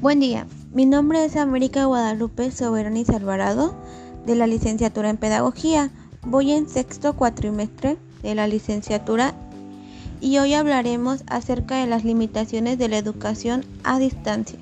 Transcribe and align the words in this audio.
Buen 0.00 0.18
día, 0.18 0.46
mi 0.72 0.86
nombre 0.86 1.22
es 1.26 1.36
América 1.36 1.84
Guadalupe 1.84 2.50
Soberani 2.50 3.04
Alvarado 3.14 3.74
de 4.24 4.34
la 4.34 4.46
licenciatura 4.46 5.10
en 5.10 5.18
Pedagogía. 5.18 5.90
Voy 6.22 6.52
en 6.52 6.70
sexto 6.70 7.14
cuatrimestre 7.16 7.98
de 8.22 8.34
la 8.34 8.46
licenciatura 8.46 9.34
y 10.18 10.38
hoy 10.38 10.54
hablaremos 10.54 11.22
acerca 11.26 11.76
de 11.76 11.86
las 11.86 12.02
limitaciones 12.02 12.78
de 12.78 12.88
la 12.88 12.96
educación 12.96 13.66
a 13.84 13.98
distancia. 13.98 14.58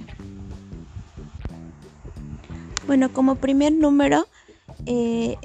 Bueno, 2.89 3.13
como 3.13 3.37
primer 3.37 3.73
número, 3.73 4.27
eh, 4.87 5.37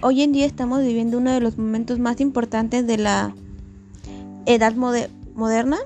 hoy 0.00 0.22
en 0.22 0.32
día 0.32 0.46
estamos 0.46 0.80
viviendo 0.80 1.18
uno 1.18 1.32
de 1.32 1.40
los 1.40 1.58
momentos 1.58 1.98
más 1.98 2.22
importantes 2.22 2.86
de 2.86 2.96
la 2.96 3.34
edad 4.46 4.74
moderna 4.74 5.76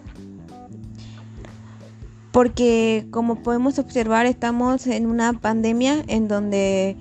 porque 2.33 3.07
como 3.11 3.37
podemos 3.37 3.79
observar 3.79 4.27
estamos 4.27 4.87
en 4.87 5.07
una 5.07 5.33
pandemia 5.33 6.05
en 6.07 6.29
donde 6.29 6.97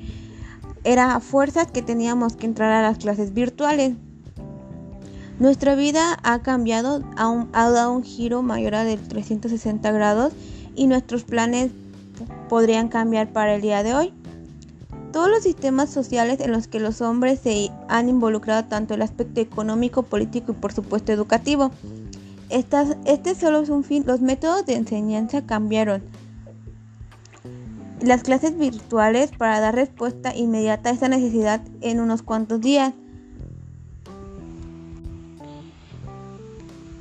era 0.83 1.15
a 1.15 1.19
fuerzas 1.19 1.67
que 1.71 1.81
teníamos 1.81 2.35
que 2.35 2.45
entrar 2.45 2.71
a 2.71 2.81
las 2.81 2.97
clases 2.97 3.33
virtuales. 3.33 3.93
Nuestra 5.39 5.75
vida 5.75 6.17
ha 6.23 6.39
cambiado, 6.41 7.01
ha, 7.15 7.69
dado 7.69 7.93
un 7.93 8.03
giro 8.03 8.41
mayor 8.41 8.75
a 8.75 8.83
de 8.83 8.97
360 8.97 9.91
grados 9.91 10.33
y 10.75 10.87
nuestros 10.87 11.23
planes 11.23 11.71
podrían 12.49 12.89
cambiar 12.89 13.31
para 13.31 13.55
el 13.55 13.61
día 13.61 13.83
de 13.83 13.93
hoy. 13.93 14.13
Todos 15.13 15.29
los 15.29 15.43
sistemas 15.43 15.89
sociales 15.89 16.39
en 16.39 16.51
los 16.51 16.67
que 16.67 16.79
los 16.79 17.01
hombres 17.01 17.39
se 17.39 17.71
han 17.87 18.09
involucrado 18.09 18.65
tanto 18.65 18.93
el 18.93 19.01
aspecto 19.01 19.39
económico, 19.39 20.03
político 20.03 20.51
y 20.51 20.55
por 20.55 20.73
supuesto 20.73 21.11
educativo 21.11 21.71
este 22.49 23.35
solo 23.35 23.59
es 23.59 23.69
un 23.69 23.83
fin. 23.83 24.03
Los 24.05 24.21
métodos 24.21 24.65
de 24.65 24.75
enseñanza 24.75 25.45
cambiaron. 25.45 26.03
Las 28.01 28.23
clases 28.23 28.57
virtuales 28.57 29.31
para 29.37 29.59
dar 29.59 29.75
respuesta 29.75 30.35
inmediata 30.35 30.89
a 30.89 30.93
esta 30.93 31.09
necesidad 31.09 31.61
en 31.81 31.99
unos 31.99 32.23
cuantos 32.23 32.61
días. 32.61 32.93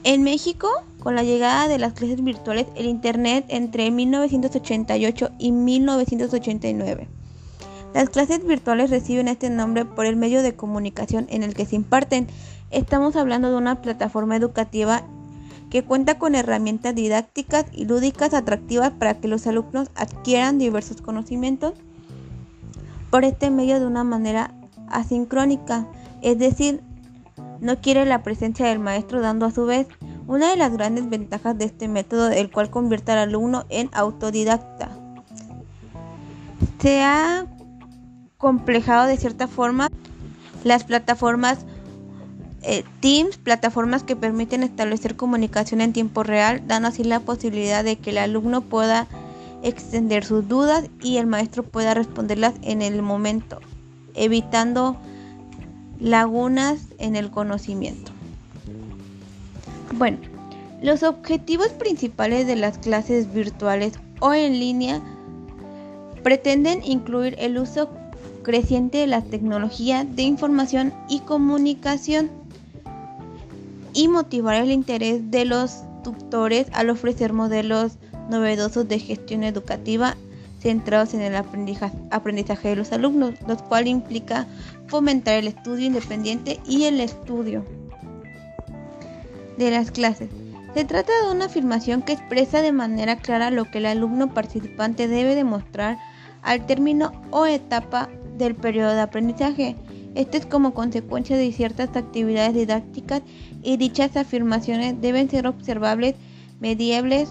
En 0.05 0.23
México, 0.23 0.69
con 1.01 1.15
la 1.15 1.23
llegada 1.23 1.69
de 1.69 1.79
las 1.79 1.93
clases 1.93 2.23
virtuales, 2.23 2.67
el 2.77 2.87
Internet 2.87 3.45
entre 3.49 3.91
1988 3.91 5.31
y 5.39 5.53
1989. 5.53 7.09
Las 7.95 8.11
clases 8.11 8.45
virtuales 8.45 8.91
reciben 8.91 9.29
este 9.29 9.51
nombre 9.51 9.85
por 9.85 10.07
el 10.07 10.17
medio 10.17 10.43
de 10.43 10.55
comunicación 10.55 11.27
en 11.31 11.43
el 11.43 11.55
que 11.55 11.67
se 11.67 11.77
imparten. 11.77 12.27
Estamos 12.71 13.17
hablando 13.17 13.51
de 13.51 13.57
una 13.57 13.81
plataforma 13.81 14.37
educativa 14.37 15.05
que 15.71 15.85
cuenta 15.85 16.19
con 16.19 16.35
herramientas 16.35 16.95
didácticas 16.95 17.67
y 17.73 17.85
lúdicas 17.85 18.35
atractivas 18.35 18.93
para 18.93 19.15
que 19.15 19.29
los 19.29 19.47
alumnos 19.47 19.91
adquieran 19.95 20.59
diversos 20.59 21.03
conocimientos 21.03 21.75
por 23.11 23.25
este 23.25 23.51
medio 23.51 23.81
de 23.81 23.87
una 23.87 24.05
manera 24.05 24.53
asincrónica, 24.89 25.87
es 26.23 26.39
decir, 26.39 26.83
no 27.61 27.81
quiere 27.81 28.05
la 28.07 28.23
presencia 28.23 28.67
del 28.67 28.79
maestro 28.79 29.21
dando 29.21 29.47
a 29.47 29.51
su 29.51 29.67
vez 29.67 29.87
una 30.27 30.51
de 30.51 30.57
las 30.57 30.73
grandes 30.73 31.09
ventajas 31.09 31.57
de 31.59 31.65
este 31.65 31.89
método, 31.89 32.31
el 32.31 32.51
cual 32.51 32.71
convierte 32.71 33.13
al 33.13 33.19
alumno 33.19 33.65
en 33.71 33.89
autodidacta. 33.93 34.91
Se 36.81 37.03
ha 37.03 37.47
complejado 38.37 39.07
de 39.07 39.17
cierta 39.17 39.49
forma 39.49 39.89
las 40.65 40.85
plataformas 40.85 41.65
eh, 42.71 42.85
Teams, 43.01 43.39
plataformas 43.39 44.03
que 44.03 44.15
permiten 44.15 44.63
establecer 44.63 45.17
comunicación 45.17 45.81
en 45.81 45.95
tiempo 45.95 46.23
real, 46.23 46.63
dando 46.67 46.89
así 46.89 47.03
la 47.03 47.21
posibilidad 47.21 47.83
de 47.83 47.97
que 47.97 48.11
el 48.11 48.19
alumno 48.19 48.61
pueda 48.61 49.07
extender 49.63 50.23
sus 50.23 50.47
dudas 50.49 50.85
y 51.03 51.17
el 51.17 51.27
maestro 51.27 51.63
pueda 51.63 51.95
responderlas 51.95 52.53
en 52.61 52.83
el 52.83 53.01
momento, 53.01 53.61
evitando 54.15 54.99
lagunas 55.99 56.81
en 56.99 57.17
el 57.17 57.31
conocimiento. 57.31 58.13
Bueno, 59.95 60.19
los 60.83 61.03
objetivos 61.05 61.69
principales 61.69 62.47
de 62.47 62.57
las 62.57 62.77
clases 62.77 63.33
virtuales 63.33 63.95
o 64.21 64.35
en 64.35 64.59
línea 64.59 65.01
pretenden 66.23 66.85
incluir 66.85 67.35
el 67.39 67.57
uso 67.57 67.89
creciente 68.43 68.99
de 68.99 69.07
la 69.07 69.23
tecnología 69.23 70.05
de 70.05 70.25
información 70.25 70.93
y 71.09 71.21
comunicación 71.21 72.38
y 73.99 74.07
motivar 74.07 74.55
el 74.55 74.71
interés 74.71 75.29
de 75.33 75.45
los 75.45 75.83
tutores 76.05 76.69
al 76.73 76.89
ofrecer 76.89 77.33
modelos 77.33 77.99
novedosos 78.31 78.87
de 78.87 79.01
gestión 79.01 79.43
educativa 79.43 80.17
centrados 80.61 81.15
en 81.15 81.21
el 81.21 81.35
aprendizaje 81.35 82.69
de 82.69 82.77
los 82.77 82.93
alumnos, 82.93 83.35
lo 83.49 83.57
cual 83.57 83.89
implica 83.89 84.47
fomentar 84.87 85.35
el 85.35 85.49
estudio 85.49 85.87
independiente 85.87 86.61
y 86.65 86.85
el 86.85 87.01
estudio 87.01 87.65
de 89.57 89.73
las 89.73 89.91
clases. 89.91 90.29
Se 90.75 90.85
trata 90.85 91.11
de 91.25 91.33
una 91.35 91.47
afirmación 91.47 92.03
que 92.03 92.13
expresa 92.13 92.63
de 92.63 92.71
manera 92.71 93.17
clara 93.17 93.51
lo 93.51 93.69
que 93.69 93.79
el 93.79 93.87
alumno 93.87 94.33
participante 94.33 95.09
debe 95.09 95.35
demostrar 95.35 95.99
al 96.43 96.67
término 96.67 97.11
o 97.33 97.47
etapa 97.47 98.09
del 98.37 98.55
periodo 98.55 98.95
de 98.95 99.01
aprendizaje. 99.01 99.75
Esto 100.19 100.37
es 100.37 100.47
como 100.47 100.75
consecuencia 100.75 101.37
de 101.37 101.53
ciertas 101.53 101.95
actividades 101.95 102.53
didácticas 102.53 103.23
y 103.63 103.77
dichas 103.77 104.17
afirmaciones 104.17 105.01
deben 105.01 105.31
ser 105.31 105.47
observables, 105.47 106.17
mediables 106.59 107.29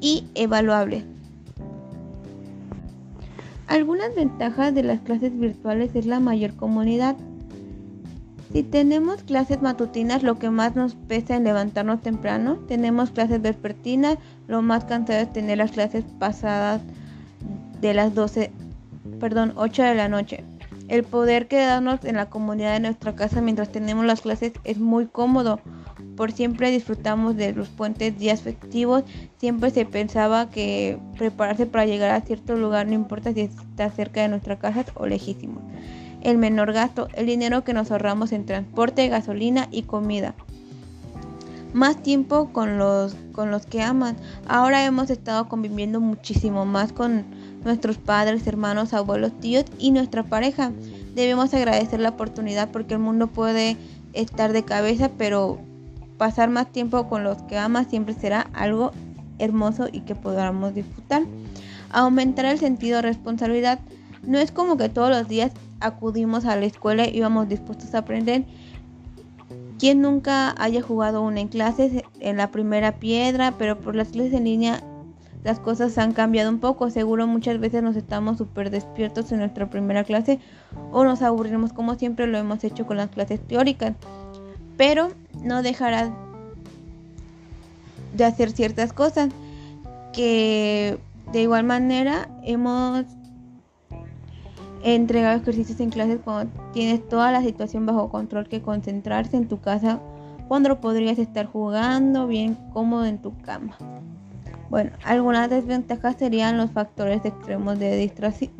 y 0.00 0.22
evaluables. 0.36 1.02
Algunas 3.66 4.14
ventajas 4.14 4.72
de 4.76 4.84
las 4.84 5.00
clases 5.00 5.36
virtuales 5.36 5.90
es 5.96 6.06
la 6.06 6.20
mayor 6.20 6.54
comunidad. 6.54 7.16
Si 8.52 8.62
tenemos 8.62 9.24
clases 9.24 9.60
matutinas, 9.60 10.22
lo 10.22 10.38
que 10.38 10.50
más 10.50 10.76
nos 10.76 10.94
pesa 10.94 11.34
es 11.34 11.42
levantarnos 11.42 12.00
temprano. 12.00 12.58
Tenemos 12.68 13.10
clases 13.10 13.42
vespertinas, 13.42 14.18
lo 14.46 14.62
más 14.62 14.84
cansado 14.84 15.18
es 15.18 15.32
tener 15.32 15.58
las 15.58 15.72
clases 15.72 16.04
pasadas 16.20 16.80
de 17.80 17.92
las 17.92 18.14
12, 18.14 18.52
perdón, 19.18 19.52
8 19.56 19.82
de 19.82 19.94
la 19.96 20.08
noche. 20.08 20.44
El 20.88 21.04
poder 21.04 21.48
quedarnos 21.48 22.02
en 22.04 22.16
la 22.16 22.30
comunidad 22.30 22.72
de 22.72 22.80
nuestra 22.80 23.14
casa 23.14 23.42
mientras 23.42 23.70
tenemos 23.70 24.06
las 24.06 24.22
clases 24.22 24.52
es 24.64 24.78
muy 24.78 25.06
cómodo. 25.06 25.60
Por 26.16 26.32
siempre 26.32 26.70
disfrutamos 26.70 27.36
de 27.36 27.52
los 27.52 27.68
puentes 27.68 28.18
días 28.18 28.40
festivos. 28.40 29.04
Siempre 29.36 29.70
se 29.70 29.84
pensaba 29.84 30.48
que 30.48 30.98
prepararse 31.18 31.66
para 31.66 31.84
llegar 31.84 32.12
a 32.12 32.22
cierto 32.22 32.56
lugar 32.56 32.86
no 32.86 32.94
importa 32.94 33.34
si 33.34 33.42
está 33.42 33.90
cerca 33.90 34.22
de 34.22 34.28
nuestra 34.28 34.58
casa 34.58 34.86
o 34.94 35.06
lejísimo. 35.06 35.60
El 36.22 36.38
menor 36.38 36.72
gasto, 36.72 37.08
el 37.12 37.26
dinero 37.26 37.64
que 37.64 37.74
nos 37.74 37.90
ahorramos 37.90 38.32
en 38.32 38.46
transporte, 38.46 39.08
gasolina 39.08 39.68
y 39.70 39.82
comida. 39.82 40.34
Más 41.74 42.02
tiempo 42.02 42.50
con 42.50 42.78
los, 42.78 43.14
con 43.32 43.50
los 43.50 43.66
que 43.66 43.82
aman. 43.82 44.16
Ahora 44.48 44.86
hemos 44.86 45.10
estado 45.10 45.48
conviviendo 45.50 46.00
muchísimo 46.00 46.64
más 46.64 46.94
con 46.94 47.26
nuestros 47.64 47.98
padres, 47.98 48.46
hermanos, 48.46 48.94
abuelos, 48.94 49.38
tíos 49.40 49.64
y 49.78 49.90
nuestra 49.90 50.22
pareja. 50.22 50.72
Debemos 51.14 51.52
agradecer 51.54 52.00
la 52.00 52.10
oportunidad 52.10 52.70
porque 52.70 52.94
el 52.94 53.00
mundo 53.00 53.26
puede 53.26 53.76
estar 54.12 54.52
de 54.52 54.64
cabeza, 54.64 55.10
pero 55.16 55.58
pasar 56.16 56.50
más 56.50 56.70
tiempo 56.72 57.08
con 57.08 57.24
los 57.24 57.42
que 57.42 57.58
amas 57.58 57.86
siempre 57.88 58.14
será 58.14 58.48
algo 58.52 58.92
hermoso 59.38 59.88
y 59.90 60.00
que 60.00 60.14
podamos 60.14 60.74
disfrutar. 60.74 61.22
Aumentar 61.90 62.44
el 62.44 62.58
sentido 62.58 62.96
de 62.96 63.02
responsabilidad. 63.02 63.78
No 64.22 64.38
es 64.38 64.52
como 64.52 64.76
que 64.76 64.88
todos 64.88 65.10
los 65.10 65.28
días 65.28 65.52
acudimos 65.80 66.44
a 66.44 66.56
la 66.56 66.66
escuela 66.66 67.08
y 67.08 67.20
vamos 67.20 67.48
dispuestos 67.48 67.94
a 67.94 67.98
aprender. 67.98 68.44
Quien 69.78 70.00
nunca 70.00 70.54
haya 70.58 70.82
jugado 70.82 71.22
una 71.22 71.40
en 71.40 71.48
clases 71.48 72.02
en 72.18 72.36
la 72.36 72.50
primera 72.50 72.96
piedra, 72.96 73.54
pero 73.58 73.78
por 73.78 73.94
las 73.94 74.08
clases 74.08 74.34
en 74.34 74.44
línea 74.44 74.82
las 75.48 75.60
cosas 75.60 75.96
han 75.96 76.12
cambiado 76.12 76.50
un 76.50 76.58
poco. 76.58 76.90
Seguro 76.90 77.26
muchas 77.26 77.58
veces 77.58 77.82
nos 77.82 77.96
estamos 77.96 78.36
súper 78.36 78.68
despiertos 78.68 79.32
en 79.32 79.38
nuestra 79.38 79.70
primera 79.70 80.04
clase 80.04 80.40
o 80.92 81.04
nos 81.04 81.22
aburrimos 81.22 81.72
como 81.72 81.94
siempre 81.94 82.26
lo 82.26 82.36
hemos 82.36 82.62
hecho 82.64 82.86
con 82.86 82.98
las 82.98 83.08
clases 83.08 83.40
teóricas. 83.40 83.94
Pero 84.76 85.08
no 85.42 85.62
dejará 85.62 86.10
de 88.14 88.24
hacer 88.26 88.50
ciertas 88.50 88.92
cosas 88.92 89.30
que 90.12 90.98
de 91.32 91.42
igual 91.42 91.64
manera 91.64 92.28
hemos 92.42 93.06
entregado 94.84 95.40
ejercicios 95.40 95.80
en 95.80 95.88
clases 95.88 96.20
cuando 96.22 96.52
tienes 96.74 97.08
toda 97.08 97.32
la 97.32 97.40
situación 97.40 97.86
bajo 97.86 98.10
control 98.10 98.50
que 98.50 98.60
concentrarse 98.60 99.38
en 99.38 99.48
tu 99.48 99.62
casa 99.62 99.98
cuando 100.46 100.78
podrías 100.78 101.18
estar 101.18 101.46
jugando 101.46 102.26
bien 102.26 102.54
cómodo 102.74 103.06
en 103.06 103.16
tu 103.16 103.34
cama. 103.38 103.78
Bueno, 104.70 104.90
algunas 105.04 105.48
desventajas 105.48 106.16
serían 106.16 106.58
los 106.58 106.70
factores 106.70 107.24
extremos 107.24 107.78
de 107.78 107.96
distracción, 107.96 108.50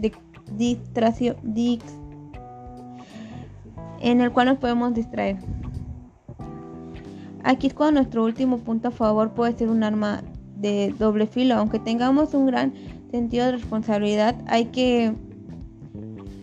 en 4.00 4.20
el 4.20 4.32
cual 4.32 4.46
nos 4.46 4.58
podemos 4.58 4.94
distraer. 4.94 5.37
Aquí 7.44 7.69
es 7.69 7.75
cuando 7.75 8.00
nuestro 8.00 8.25
último 8.25 8.58
punto 8.58 8.88
a 8.88 8.90
favor 8.90 9.31
puede 9.31 9.52
ser 9.56 9.69
un 9.69 9.82
arma 9.82 10.22
de 10.56 10.94
doble 10.99 11.26
filo. 11.26 11.55
Aunque 11.55 11.78
tengamos 11.78 12.34
un 12.34 12.46
gran 12.46 12.72
sentido 13.10 13.46
de 13.46 13.52
responsabilidad, 13.52 14.34
hay 14.46 14.66
que 14.66 15.14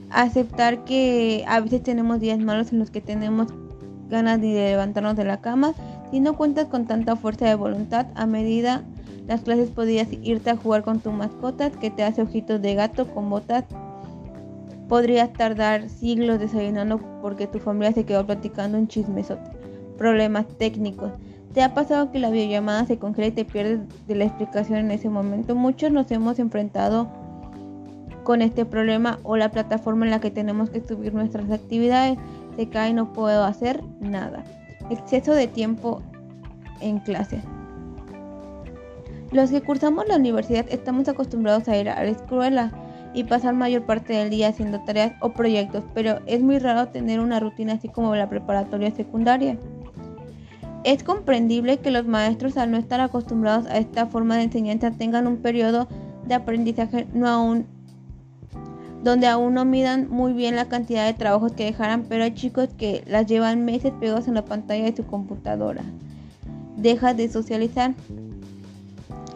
aceptar 0.09 0.83
que 0.85 1.43
a 1.47 1.59
veces 1.59 1.83
tenemos 1.83 2.19
días 2.19 2.39
malos 2.39 2.71
en 2.71 2.79
los 2.79 2.91
que 2.91 3.01
tenemos 3.01 3.47
ganas 4.09 4.39
de 4.39 4.53
levantarnos 4.53 5.15
de 5.15 5.25
la 5.25 5.41
cama. 5.41 5.73
Si 6.11 6.19
no 6.19 6.37
cuentas 6.37 6.67
con 6.67 6.85
tanta 6.85 7.15
fuerza 7.15 7.45
de 7.47 7.55
voluntad, 7.55 8.07
a 8.15 8.25
medida 8.25 8.83
las 9.27 9.41
clases 9.41 9.69
podrías 9.69 10.07
irte 10.21 10.51
a 10.51 10.57
jugar 10.57 10.83
con 10.83 10.99
tu 10.99 11.11
mascota 11.11 11.71
que 11.71 11.89
te 11.89 12.03
hace 12.03 12.21
ojitos 12.21 12.61
de 12.61 12.75
gato 12.75 13.07
con 13.07 13.29
botas. 13.29 13.65
Podrías 14.87 15.33
tardar 15.33 15.89
siglos 15.89 16.39
desayunando 16.39 16.99
porque 17.21 17.47
tu 17.47 17.59
familia 17.59 17.91
se 17.91 18.05
quedó 18.05 18.25
platicando 18.25 18.77
un 18.77 18.87
chismesote. 18.87 19.49
Problemas 19.97 20.45
técnicos. 20.59 21.11
¿Te 21.53 21.63
ha 21.63 21.73
pasado 21.73 22.11
que 22.11 22.19
la 22.19 22.29
videollamada 22.29 22.85
se 22.85 22.99
congela 22.99 23.27
y 23.27 23.31
te 23.31 23.45
pierdes 23.45 23.79
de 24.07 24.15
la 24.15 24.25
explicación 24.25 24.79
en 24.79 24.91
ese 24.91 25.09
momento? 25.09 25.55
Muchos 25.55 25.91
nos 25.91 26.11
hemos 26.11 26.37
enfrentado 26.37 27.07
con 28.23 28.41
este 28.41 28.65
problema 28.65 29.19
o 29.23 29.37
la 29.37 29.49
plataforma 29.49 30.05
en 30.05 30.11
la 30.11 30.19
que 30.19 30.31
tenemos 30.31 30.69
que 30.69 30.81
subir 30.81 31.13
nuestras 31.13 31.49
actividades 31.49 32.17
se 32.57 32.67
cae 32.69 32.89
y 32.89 32.93
no 32.93 33.13
puedo 33.13 33.43
hacer 33.43 33.81
nada. 33.99 34.43
Exceso 34.89 35.33
de 35.33 35.47
tiempo 35.47 36.01
en 36.81 36.99
clase. 36.99 37.41
Los 39.35 39.51
que 39.51 39.59
cursamos 39.59 40.07
la 40.07 40.15
universidad 40.15 40.65
estamos 40.69 41.09
acostumbrados 41.09 41.67
a 41.67 41.75
ir 41.75 41.89
a 41.89 42.01
la 42.01 42.09
escuela 42.09 42.71
y 43.13 43.25
pasar 43.25 43.53
mayor 43.53 43.85
parte 43.85 44.13
del 44.13 44.29
día 44.29 44.47
haciendo 44.47 44.79
tareas 44.85 45.11
o 45.19 45.33
proyectos, 45.33 45.83
pero 45.93 46.21
es 46.25 46.41
muy 46.41 46.57
raro 46.57 46.87
tener 46.87 47.19
una 47.19 47.41
rutina 47.41 47.73
así 47.73 47.89
como 47.89 48.15
la 48.15 48.29
preparatoria 48.29 48.95
secundaria. 48.95 49.57
Es 50.85 51.03
comprendible 51.03 51.79
que 51.79 51.91
los 51.91 52.07
maestros 52.07 52.55
al 52.55 52.71
no 52.71 52.77
estar 52.77 53.01
acostumbrados 53.01 53.65
a 53.65 53.77
esta 53.77 54.05
forma 54.05 54.37
de 54.37 54.43
enseñanza 54.43 54.91
tengan 54.91 55.27
un 55.27 55.35
periodo 55.35 55.89
de 56.25 56.35
aprendizaje 56.35 57.05
no 57.13 57.27
aún 57.27 57.65
donde 59.03 59.27
aún 59.27 59.53
no 59.53 59.65
midan 59.65 60.09
muy 60.09 60.31
bien 60.31 60.55
la 60.55 60.69
cantidad 60.69 61.05
de 61.05 61.13
trabajos 61.13 61.51
que 61.51 61.65
dejarán, 61.65 62.05
pero 62.07 62.23
hay 62.23 62.33
chicos 62.33 62.69
que 62.77 63.03
las 63.05 63.25
llevan 63.25 63.65
meses 63.65 63.91
pegados 63.99 64.29
en 64.29 64.35
la 64.35 64.45
pantalla 64.45 64.85
de 64.85 64.95
su 64.95 65.05
computadora. 65.05 65.83
Deja 66.77 67.13
de 67.13 67.27
socializar. 67.27 67.95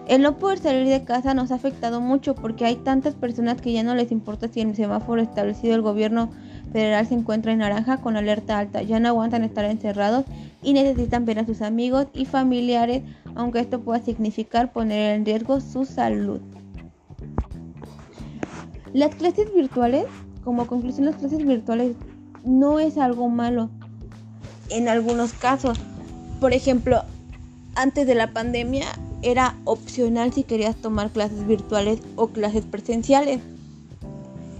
El 0.09 0.23
no 0.23 0.39
poder 0.39 0.57
salir 0.57 0.87
de 0.87 1.03
casa 1.03 1.35
nos 1.35 1.51
ha 1.51 1.55
afectado 1.55 2.01
mucho 2.01 2.33
porque 2.33 2.65
hay 2.65 2.77
tantas 2.77 3.13
personas 3.13 3.61
que 3.61 3.71
ya 3.71 3.83
no 3.83 3.93
les 3.93 4.11
importa 4.11 4.47
si 4.47 4.59
el 4.59 4.75
semáforo 4.75 5.21
establecido 5.21 5.75
el 5.75 5.83
gobierno 5.83 6.31
federal 6.73 7.05
se 7.05 7.13
encuentra 7.13 7.51
en 7.51 7.59
naranja 7.59 7.97
con 7.97 8.17
alerta 8.17 8.57
alta, 8.57 8.81
ya 8.81 8.99
no 8.99 9.09
aguantan 9.09 9.43
estar 9.43 9.65
encerrados 9.65 10.25
y 10.63 10.73
necesitan 10.73 11.25
ver 11.25 11.37
a 11.37 11.45
sus 11.45 11.61
amigos 11.61 12.07
y 12.11 12.25
familiares, 12.25 13.03
aunque 13.35 13.59
esto 13.59 13.81
pueda 13.81 14.03
significar 14.03 14.73
poner 14.73 15.15
en 15.15 15.25
riesgo 15.27 15.61
su 15.61 15.85
salud. 15.85 16.41
Las 18.93 19.13
clases 19.13 19.53
virtuales, 19.53 20.05
como 20.43 20.65
conclusión, 20.65 21.05
las 21.05 21.17
clases 21.17 21.45
virtuales 21.45 21.95
no 22.43 22.79
es 22.79 22.97
algo 22.97 23.29
malo 23.29 23.69
en 24.71 24.89
algunos 24.89 25.33
casos. 25.33 25.77
Por 26.39 26.53
ejemplo, 26.53 27.03
antes 27.75 28.07
de 28.07 28.15
la 28.15 28.33
pandemia 28.33 28.87
era 29.21 29.55
opcional 29.65 30.33
si 30.33 30.43
querías 30.43 30.75
tomar 30.75 31.11
clases 31.11 31.45
virtuales 31.45 31.99
o 32.15 32.27
clases 32.27 32.65
presenciales. 32.65 33.39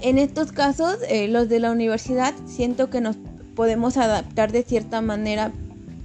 En 0.02 0.18
estos 0.18 0.52
casos, 0.52 0.98
eh, 1.10 1.28
los 1.28 1.50
de 1.50 1.60
la 1.60 1.72
universidad 1.72 2.34
siento 2.46 2.90
que 2.90 3.02
nos 3.02 3.18
podemos 3.56 3.98
adaptar 3.98 4.52
de 4.52 4.64
cierta 4.64 5.02
manera 5.02 5.52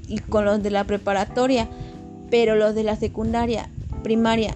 y 0.09 0.19
con 0.19 0.45
los 0.45 0.62
de 0.62 0.71
la 0.71 0.85
preparatoria, 0.85 1.69
pero 2.31 2.56
los 2.56 2.75
de 2.75 2.85
la 2.85 2.97
secundaria, 2.97 3.69
primaria 4.03 4.55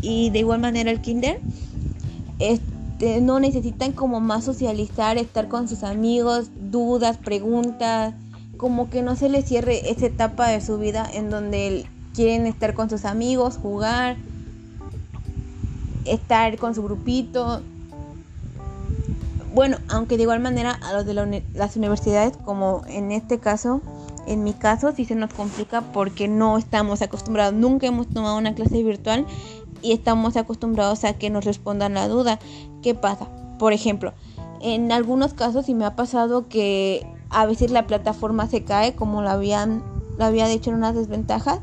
y 0.00 0.30
de 0.30 0.38
igual 0.38 0.60
manera 0.60 0.90
el 0.90 1.00
kinder, 1.00 1.40
este, 2.38 3.20
no 3.20 3.38
necesitan 3.40 3.92
como 3.92 4.20
más 4.20 4.44
socializar, 4.44 5.18
estar 5.18 5.48
con 5.48 5.68
sus 5.68 5.82
amigos, 5.82 6.48
dudas, 6.70 7.18
preguntas, 7.18 8.14
como 8.56 8.88
que 8.88 9.02
no 9.02 9.16
se 9.16 9.28
les 9.28 9.44
cierre 9.44 9.90
esa 9.90 10.06
etapa 10.06 10.48
de 10.48 10.60
su 10.60 10.78
vida 10.78 11.08
en 11.12 11.30
donde 11.30 11.86
quieren 12.16 12.46
estar 12.46 12.72
con 12.72 12.88
sus 12.88 13.04
amigos, 13.04 13.58
jugar, 13.58 14.16
estar 16.06 16.56
con 16.56 16.74
su 16.74 16.82
grupito. 16.82 17.60
Bueno, 19.54 19.76
aunque 19.88 20.16
de 20.16 20.22
igual 20.22 20.40
manera 20.40 20.72
a 20.72 20.94
los 20.94 21.04
de 21.04 21.44
las 21.54 21.76
universidades, 21.76 22.36
como 22.38 22.82
en 22.86 23.12
este 23.12 23.38
caso, 23.38 23.82
en 24.26 24.44
mi 24.44 24.54
caso, 24.54 24.92
sí 24.96 25.04
se 25.04 25.14
nos 25.14 25.32
complica 25.32 25.82
porque 25.92 26.26
no 26.26 26.56
estamos 26.56 27.02
acostumbrados, 27.02 27.52
nunca 27.52 27.86
hemos 27.86 28.08
tomado 28.08 28.38
una 28.38 28.54
clase 28.54 28.82
virtual 28.82 29.26
y 29.82 29.92
estamos 29.92 30.36
acostumbrados 30.38 31.04
a 31.04 31.12
que 31.12 31.28
nos 31.28 31.44
respondan 31.44 31.94
la 31.94 32.08
duda. 32.08 32.38
¿Qué 32.82 32.94
pasa? 32.94 33.28
Por 33.58 33.74
ejemplo, 33.74 34.14
en 34.62 34.90
algunos 34.90 35.34
casos 35.34 35.66
sí 35.66 35.74
me 35.74 35.84
ha 35.84 35.96
pasado 35.96 36.48
que 36.48 37.06
a 37.28 37.44
veces 37.44 37.70
la 37.70 37.86
plataforma 37.86 38.48
se 38.48 38.64
cae 38.64 38.94
como 38.94 39.20
la 39.20 39.32
habían, 39.32 39.82
la 40.16 40.28
había 40.28 40.46
dicho 40.46 40.70
en 40.70 40.76
unas 40.76 40.94
desventajas 40.94 41.60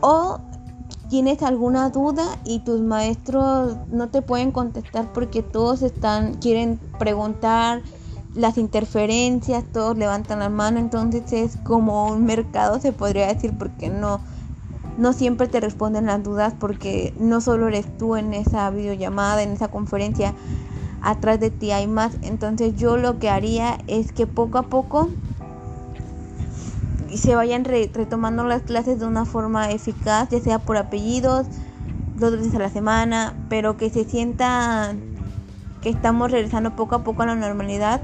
o 0.00 0.40
tienes 1.08 1.42
alguna 1.42 1.90
duda 1.90 2.24
y 2.44 2.60
tus 2.60 2.80
maestros 2.80 3.78
no 3.90 4.08
te 4.10 4.22
pueden 4.22 4.52
contestar 4.52 5.12
porque 5.12 5.42
todos 5.42 5.82
están 5.82 6.34
quieren 6.34 6.80
preguntar 6.98 7.82
las 8.34 8.58
interferencias, 8.58 9.64
todos 9.72 9.98
levantan 9.98 10.38
la 10.38 10.48
mano, 10.48 10.78
entonces 10.78 11.32
es 11.32 11.56
como 11.56 12.08
un 12.08 12.24
mercado 12.24 12.78
se 12.78 12.92
podría 12.92 13.26
decir 13.26 13.58
porque 13.58 13.88
no 13.88 14.20
no 14.96 15.12
siempre 15.12 15.48
te 15.48 15.60
responden 15.60 16.06
las 16.06 16.22
dudas 16.22 16.54
porque 16.58 17.14
no 17.18 17.40
solo 17.40 17.68
eres 17.68 17.96
tú 17.96 18.16
en 18.16 18.34
esa 18.34 18.70
videollamada, 18.70 19.42
en 19.42 19.52
esa 19.52 19.68
conferencia, 19.68 20.34
atrás 21.00 21.40
de 21.40 21.50
ti 21.50 21.70
hay 21.70 21.86
más. 21.86 22.18
Entonces 22.22 22.74
yo 22.74 22.96
lo 22.96 23.18
que 23.18 23.30
haría 23.30 23.78
es 23.86 24.12
que 24.12 24.26
poco 24.26 24.58
a 24.58 24.68
poco 24.68 25.08
se 27.16 27.34
vayan 27.34 27.64
retomando 27.64 28.44
las 28.44 28.62
clases 28.62 29.00
de 29.00 29.06
una 29.06 29.24
forma 29.24 29.70
eficaz, 29.70 30.28
ya 30.30 30.40
sea 30.40 30.58
por 30.58 30.76
apellidos, 30.76 31.46
dos 32.16 32.32
veces 32.32 32.54
a 32.54 32.58
la 32.58 32.68
semana, 32.68 33.34
pero 33.48 33.76
que 33.76 33.90
se 33.90 34.04
sienta 34.04 34.94
que 35.82 35.88
estamos 35.88 36.30
regresando 36.30 36.76
poco 36.76 36.96
a 36.96 37.04
poco 37.04 37.22
a 37.22 37.26
la 37.26 37.34
normalidad. 37.34 38.00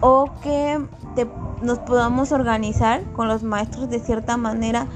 O 0.00 0.32
que 0.42 0.80
nos 1.62 1.78
podamos 1.78 2.32
organizar 2.32 3.04
con 3.12 3.28
los 3.28 3.42
maestros 3.44 3.88
de 3.88 4.00
cierta 4.00 4.36
manera 4.36 4.86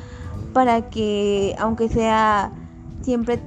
para 0.52 0.90
que 0.90 1.54
aunque 1.58 1.88
sea 1.88 2.50
siempre 3.02 3.40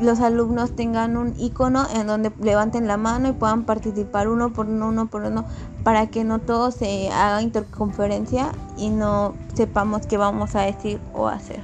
los 0.00 0.20
alumnos 0.20 0.72
tengan 0.72 1.16
un 1.16 1.34
icono 1.38 1.86
en 1.94 2.06
donde 2.06 2.32
levanten 2.40 2.86
la 2.86 2.96
mano 2.96 3.28
y 3.28 3.32
puedan 3.32 3.64
participar 3.64 4.28
uno 4.28 4.52
por 4.52 4.66
uno, 4.66 4.88
uno 4.88 5.06
por 5.06 5.22
uno, 5.22 5.44
para 5.82 6.08
que 6.08 6.24
no 6.24 6.40
todo 6.40 6.70
se 6.70 7.10
haga 7.10 7.42
interconferencia 7.42 8.52
y 8.76 8.90
no 8.90 9.34
sepamos 9.54 10.06
qué 10.06 10.16
vamos 10.16 10.54
a 10.56 10.62
decir 10.62 11.00
o 11.12 11.28
hacer. 11.28 11.60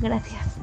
Gracias. 0.00 0.55